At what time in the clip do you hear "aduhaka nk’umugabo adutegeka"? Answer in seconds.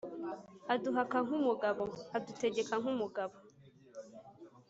0.73-2.73